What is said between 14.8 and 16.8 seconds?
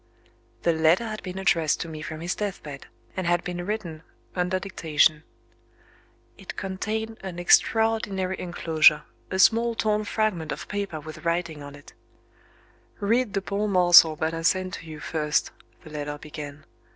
you first" (the letter began).